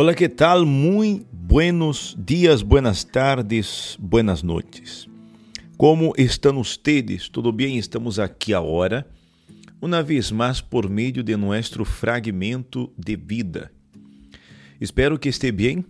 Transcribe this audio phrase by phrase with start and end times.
[0.00, 0.64] Hola, ¿qué tal?
[0.64, 5.08] Muy buenos días, buenas tardes, buenas noites.
[5.76, 7.28] Como estão ustedes?
[7.28, 7.76] Tudo bem?
[7.78, 9.04] Estamos aqui agora,
[9.82, 13.72] uma vez mais por meio de nosso fragmento de vida.
[14.80, 15.84] Espero que esteja bem,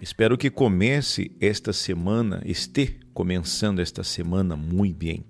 [0.00, 5.24] espero que comece esta semana, este começando esta semana muito bem.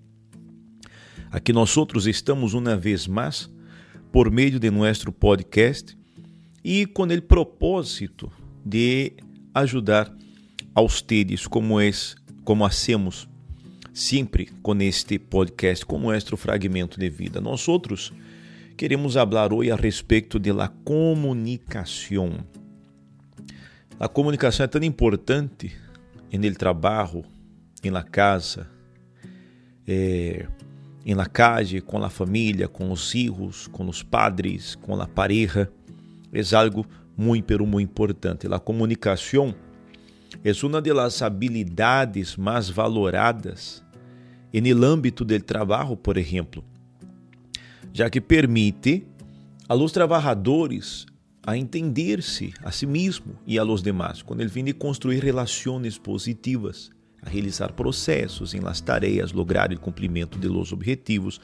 [1.30, 3.51] Aqui nós outros estamos uma vez mais
[4.11, 6.01] por meio de nosso podcast
[6.65, 8.30] e com o propósito
[8.65, 9.15] de
[9.55, 10.15] ajudar
[10.75, 11.91] a ustedes, como é,
[12.45, 13.29] como hacemos
[13.93, 17.41] sempre com este podcast, com nosso fragmento de vida.
[17.41, 18.12] Nós outros
[18.77, 22.39] queremos falar hoje a respeito de la comunicação.
[24.01, 25.73] A comunicação é tão importante
[26.33, 27.25] no trabalho,
[27.84, 28.69] na casa,
[29.87, 30.47] eh,
[31.05, 35.70] em la calle, com a família, com os filhos, com os padres, com a pareja
[36.33, 38.47] é algo muito, pero muito importante.
[38.52, 39.55] A comunicação
[40.42, 43.84] é uma das habilidades mais valoradas
[44.52, 46.64] no âmbito do trabalho, por exemplo,
[47.92, 49.06] já que permite
[49.69, 51.06] a los trabalhadores
[51.44, 55.98] a entender-se a si mesmo e a los demás, quando ele vem de construir relações
[55.98, 56.91] positivas,
[57.22, 61.41] a realizar processos em las tareas, lograr o cumprimento de los objetivos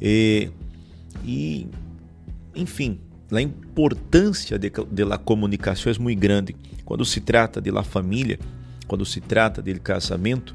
[0.00, 0.50] e,
[1.24, 1.66] e
[2.54, 3.00] enfim,
[3.36, 6.54] a importância de, de la comunicação é muito grande.
[6.84, 8.38] Quando se trata de la família,
[8.86, 10.54] quando se trata de casamento,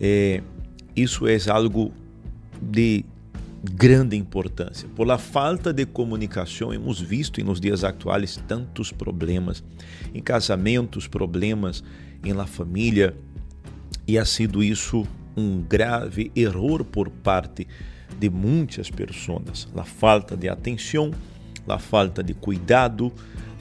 [0.00, 0.42] é,
[0.96, 1.92] isso é algo
[2.60, 3.04] de
[3.62, 4.88] grande importância.
[4.94, 9.62] Por la falta de comunicação, hemos visto nos dias atuais tantos problemas
[10.14, 11.82] em casamentos, problemas
[12.24, 13.16] em la família,
[14.06, 17.66] e ha sido isso um grave erro por parte
[18.18, 19.68] de muitas pessoas.
[19.76, 21.12] A falta de atenção
[21.68, 23.12] a falta de cuidado,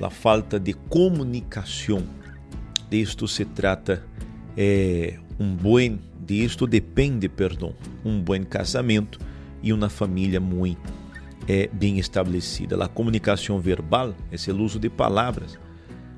[0.02, 2.04] a falta de comunicação.
[2.90, 4.04] De se trata
[4.56, 7.74] é, um bom, de isto depende, perdão,
[8.04, 9.20] um bom casamento
[9.62, 10.94] e uma família muito
[11.48, 12.82] é, bem estabelecida.
[12.84, 15.60] A comunicação verbal é o uso de palavras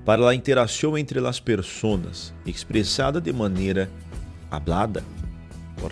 [0.05, 3.89] para a interação entre as pessoas, expressada de maneira
[4.49, 5.03] hablada,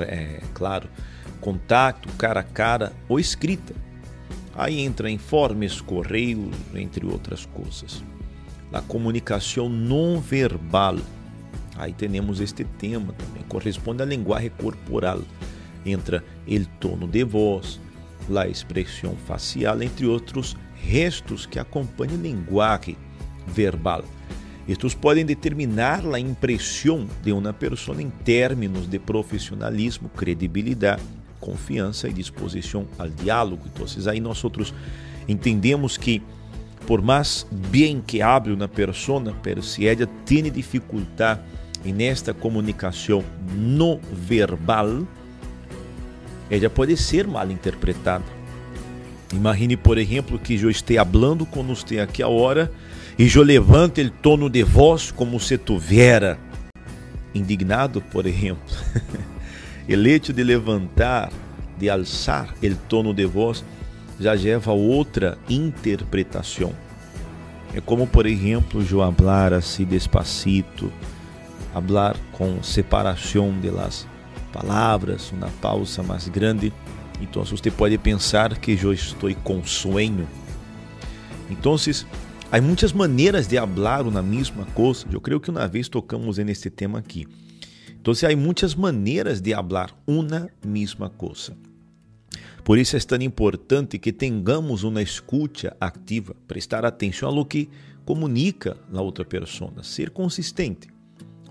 [0.01, 0.89] é claro,
[1.39, 3.73] contato cara a cara ou escrita
[4.57, 8.03] Aí entra informes, correios, entre outras coisas.
[8.73, 10.97] A comunicação não verbal.
[11.77, 13.43] Aí temos este tema também.
[13.47, 15.21] Corresponde à linguagem corporal.
[15.85, 17.79] Entra o tono de voz,
[18.35, 22.97] a expressão facial, entre outros restos que acompanham a linguagem
[23.45, 24.03] verbal.
[24.67, 31.01] Estes podem determinar a impressão de uma pessoa em termos de profissionalismo, credibilidade
[31.39, 33.63] confiança e disposição ao diálogo.
[33.73, 34.73] Então, aí nós outros
[35.27, 36.21] entendemos que
[36.87, 41.41] por mais bem que hable uma persona, pero se ela tem dificuldade
[41.83, 45.05] nesta comunicação no verbal,
[46.49, 48.23] ela pode ser mal interpretada.
[49.33, 52.71] Imagine, por exemplo, que eu esteja falando com você aqui a hora
[53.19, 56.39] e eu levante o tono de voz como se tivera
[57.35, 58.63] indignado, por exemplo.
[59.87, 61.31] El hecho de levantar,
[61.79, 63.63] de alçar o tono de voz,
[64.19, 66.73] já leva a outra interpretação.
[67.73, 70.91] É como, por exemplo, eu falar assim despacito,
[71.71, 74.05] falar com separação de las
[74.51, 76.73] palavras, uma pausa mais grande.
[77.21, 80.27] Então, você pode pensar que eu estou com sonho.
[81.49, 81.75] Então,
[82.51, 85.05] há muitas maneiras de falar uma mesma coisa.
[85.11, 87.25] Eu creio que uma vez tocamos nesse tema aqui.
[88.09, 91.57] Então, há muitas maneiras de falar uma mesma coisa.
[92.63, 97.69] Por isso é tão importante que tenhamos uma escuta ativa, prestar atenção ao que
[98.05, 100.87] comunica a outra pessoa, ser consistente.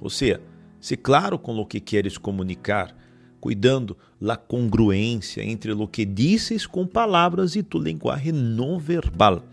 [0.00, 0.40] Ou seja,
[0.80, 2.96] ser claro com o que queres comunicar,
[3.38, 9.44] cuidando da congruência entre o que dizes com palavras e tu linguagem não verbal.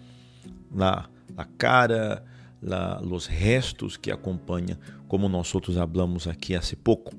[0.72, 2.24] Na, na cara,
[2.62, 4.78] la, los restos que acompanham,
[5.14, 7.14] como nós outros hablamos aqui há pouco.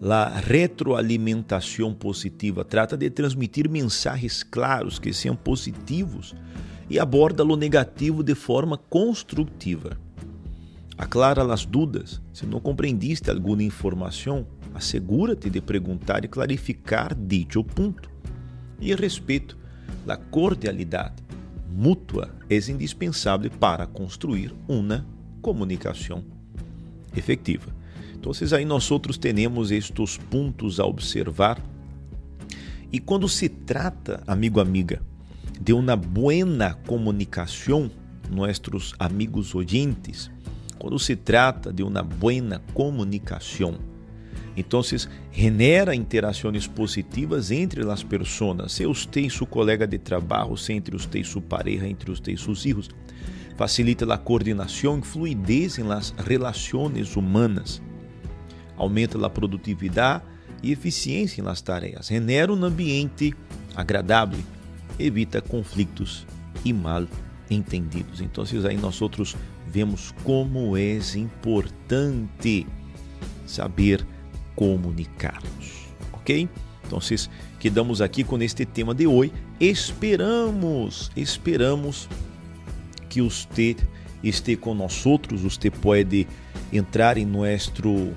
[0.00, 6.36] A retroalimentação positiva trata de transmitir mensagens claros que sejam positivos
[6.88, 9.98] e aborda o negativo de forma construtiva.
[10.96, 12.22] Aclara as dúvidas.
[12.32, 18.08] Se não compreendiste alguma informação, assegura-te de perguntar e clarificar dito ponto.
[18.78, 19.58] E respeito,
[20.06, 21.24] a cordialidade
[21.68, 25.04] mútua é indispensável para construir uma
[25.42, 26.38] comunicação
[27.16, 27.74] efetiva.
[28.14, 31.60] Então, aí nós outros temos estes pontos a observar.
[32.92, 35.00] E quando se trata, amigo amiga,
[35.60, 37.90] de uma boa comunicação,
[38.30, 40.30] nossos amigos oyentes
[40.80, 43.74] quando se trata de uma boa comunicação.
[44.56, 44.80] Então,
[45.30, 50.96] genera interações positivas entre as pessoas, se você e seu colega de trabalho, se entre
[50.96, 52.88] você e sua pareja, entre você e seus filhos.
[53.56, 57.82] Facilita a coordenação e fluidez em las relações humanas.
[58.76, 60.24] Aumenta a produtividade
[60.62, 62.06] e eficiência em las tarefas.
[62.06, 63.34] Genera um ambiente
[63.76, 64.40] agradável.
[64.98, 66.26] Evita conflitos
[66.64, 67.06] e mal
[67.50, 68.20] entendidos.
[68.20, 69.36] Então, aí nós outros
[69.66, 72.66] vemos como é importante
[73.46, 74.06] saber
[74.54, 76.48] comunicar-nos, ok?
[76.86, 76.98] Então,
[77.58, 79.32] quedamos aqui com este tema de hoje.
[79.60, 82.08] Esperamos, esperamos
[83.10, 83.76] que você
[84.22, 84.60] esteja
[85.04, 85.42] outros.
[85.42, 86.26] Você pode
[86.72, 88.12] entrar em nosso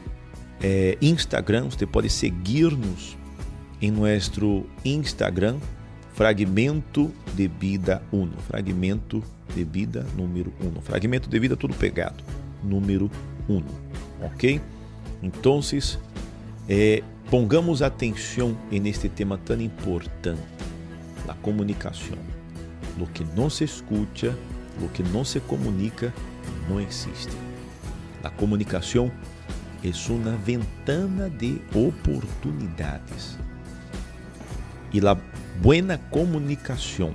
[0.62, 3.18] é, Instagram, você pode seguir-nos
[3.82, 5.58] em nosso Instagram,
[6.14, 8.32] Fragmento de Vida 1.
[8.48, 9.22] Fragmento
[9.54, 10.82] de Vida número 1.
[10.82, 12.24] Fragmento de Vida tudo pegado,
[12.64, 13.10] número
[13.50, 13.62] 1.
[14.22, 14.62] Ok?
[15.22, 15.60] Então,
[16.70, 20.42] eh, pongamos atenção neste tema tão importante,
[21.28, 22.18] a comunicação.
[22.98, 24.38] Lo que não se escuta,
[24.82, 26.14] lo que não se comunica,
[26.70, 27.36] não existe.
[28.24, 29.12] A comunicação
[29.84, 33.38] é uma ventana de oportunidades.
[34.94, 35.18] E a
[35.62, 37.14] buena comunicação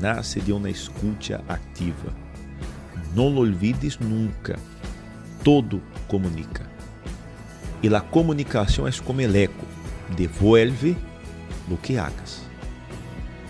[0.00, 2.12] nasce de uma escuta ativa.
[3.14, 4.58] Não lo olvides nunca.
[5.42, 6.66] Todo comunica.
[7.82, 9.66] E a comunicação é como el eco.
[10.16, 10.96] Devuelve
[11.68, 12.42] lo que hagas.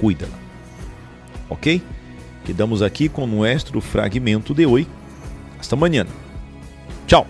[0.00, 0.36] Cuídala.
[1.48, 1.80] Ok?
[2.44, 4.86] Quedamos aqui com o nosso fragmento de hoje.
[5.58, 6.06] Hasta amanhã.
[7.06, 7.26] Tchau.